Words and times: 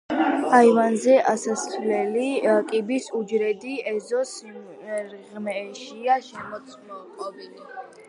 აივანზე 0.59 1.17
ასასვლელი 1.31 2.25
კიბის 2.73 3.11
უჯრედი 3.21 3.75
ეზოს 3.93 4.35
სიღრმეშია 4.41 6.21
მოწყობილი. 6.53 7.67